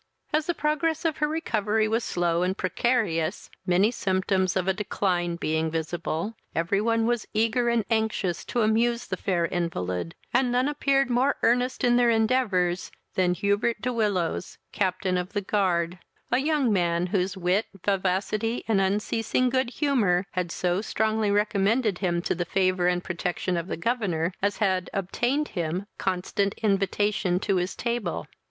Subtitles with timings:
[0.33, 5.35] As the progress of her recovery was slow and precarious, many symptoms of a decline
[5.35, 10.67] being visible, every one was eager and anxious to amuse the fair invalid, and none
[10.67, 15.99] appeared more earnest in their endeavours than Hubert de Willows, captain of the guard,
[16.31, 22.23] a young man, whose wit, vivacity, and unceasing good humour, had so strongly recommended him
[22.23, 27.39] to the favour and protection of the governor, as had obtained him a constant invitation
[27.39, 28.25] to his table.